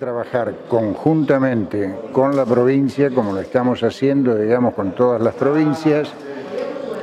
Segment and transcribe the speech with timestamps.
[0.00, 6.10] Trabajar conjuntamente con la provincia, como lo estamos haciendo, digamos, con todas las provincias,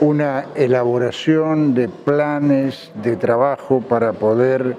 [0.00, 4.74] una elaboración de planes de trabajo para poder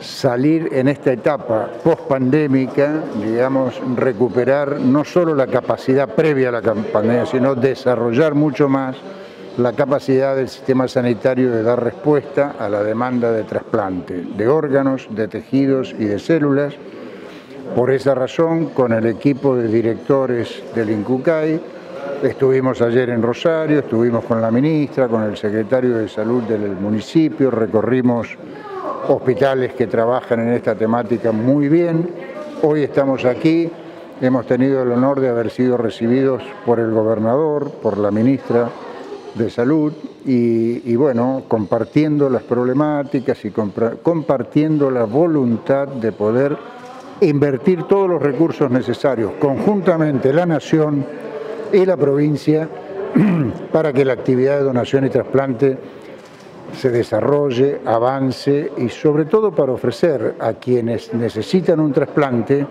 [0.00, 7.24] salir en esta etapa post-pandémica, digamos, recuperar no solo la capacidad previa a la pandemia,
[7.24, 8.96] sino desarrollar mucho más
[9.58, 15.06] la capacidad del sistema sanitario de dar respuesta a la demanda de trasplante de órganos,
[15.12, 16.74] de tejidos y de células,
[17.74, 21.60] por esa razón, con el equipo de directores del INCUCAI,
[22.22, 27.50] estuvimos ayer en Rosario, estuvimos con la ministra, con el secretario de Salud del municipio,
[27.50, 28.36] recorrimos
[29.08, 32.08] hospitales que trabajan en esta temática muy bien.
[32.62, 33.70] Hoy estamos aquí,
[34.20, 38.68] hemos tenido el honor de haber sido recibidos por el gobernador, por la ministra
[39.34, 39.92] de Salud
[40.24, 46.56] y, bueno, compartiendo las problemáticas y compartiendo la voluntad de poder
[47.20, 51.04] invertir todos los recursos necesarios conjuntamente la Nación
[51.72, 52.68] y la provincia
[53.72, 55.78] para que la actividad de donación y trasplante
[56.72, 62.66] se desarrolle, avance y sobre todo para ofrecer a quienes necesitan un trasplante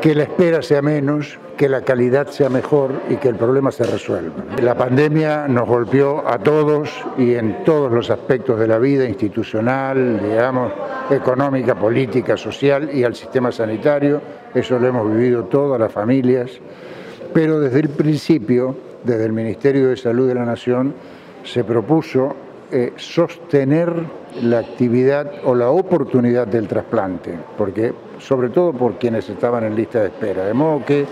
[0.00, 3.84] que la espera sea menos, que la calidad sea mejor y que el problema se
[3.84, 4.44] resuelva.
[4.62, 10.20] La pandemia nos golpeó a todos y en todos los aspectos de la vida institucional,
[10.22, 10.72] digamos,
[11.10, 14.20] económica, política, social y al sistema sanitario.
[14.54, 16.50] Eso lo hemos vivido todas las familias.
[17.32, 20.94] Pero desde el principio, desde el Ministerio de Salud de la Nación,
[21.44, 22.34] se propuso
[22.72, 23.92] eh, sostener
[24.42, 30.00] la actividad o la oportunidad del trasplante, porque sobre todo por quienes estaban en lista
[30.00, 30.44] de espera.
[30.44, 31.06] De modo que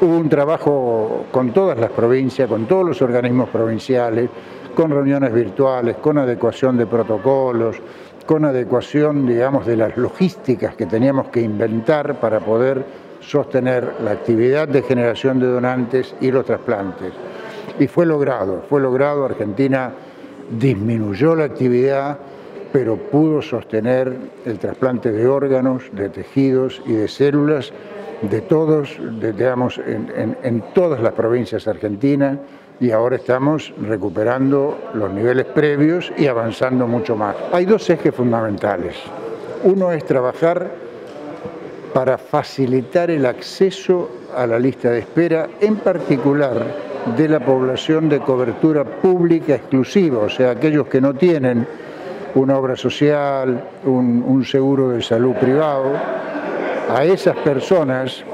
[0.00, 4.28] hubo un trabajo con todas las provincias, con todos los organismos provinciales,
[4.74, 7.76] con reuniones virtuales, con adecuación de protocolos,
[8.24, 12.84] con adecuación, digamos, de las logísticas que teníamos que inventar para poder
[13.20, 17.12] sostener la actividad de generación de donantes y los trasplantes.
[17.78, 19.24] Y fue logrado, fue logrado.
[19.24, 19.92] Argentina
[20.58, 22.18] disminuyó la actividad,
[22.72, 27.72] pero pudo sostener el trasplante de órganos, de tejidos y de células
[28.22, 32.38] de todos, digamos, en, todas las provincias argentinas
[32.80, 37.36] y ahora estamos recuperando los niveles previos y avanzando mucho más.
[37.52, 38.96] Hay dos ejes fundamentales.
[39.64, 40.70] Uno es trabajar
[41.92, 46.64] para facilitar el acceso a la lista de espera, en particular
[47.16, 51.66] de la población de cobertura pública exclusiva, o sea, aquellos que no tienen
[52.34, 55.92] una obra social, un seguro de salud privado,
[56.88, 58.24] a esas personas,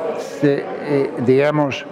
[0.42, 1.84] eh, digamos,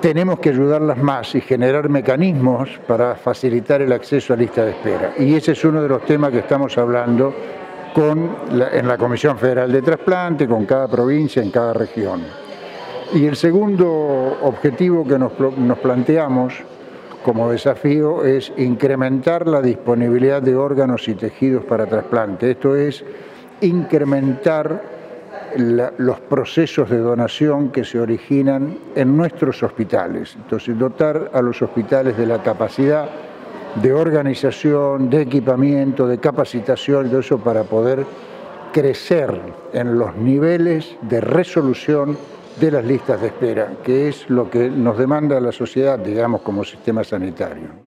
[0.00, 5.14] tenemos que ayudarlas más y generar mecanismos para facilitar el acceso a lista de espera.
[5.18, 7.34] Y ese es uno de los temas que estamos hablando
[7.94, 8.36] con
[8.72, 12.22] en la Comisión Federal de Trasplante, con cada provincia, en cada región.
[13.14, 16.54] Y el segundo objetivo que nos, nos planteamos
[17.24, 22.50] como desafío es incrementar la disponibilidad de órganos y tejidos para trasplante.
[22.50, 23.02] Esto es
[23.62, 24.93] incrementar
[25.56, 30.34] los procesos de donación que se originan en nuestros hospitales.
[30.36, 33.08] Entonces, dotar a los hospitales de la capacidad
[33.82, 38.04] de organización, de equipamiento, de capacitación, todo eso para poder
[38.72, 39.40] crecer
[39.72, 42.16] en los niveles de resolución
[42.60, 46.64] de las listas de espera, que es lo que nos demanda la sociedad, digamos, como
[46.64, 47.82] sistema sanitario.